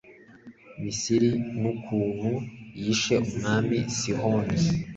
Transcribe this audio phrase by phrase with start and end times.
[0.81, 1.31] Misiri
[1.61, 2.31] n ukuntu
[2.81, 4.57] yishe umwami Sihoni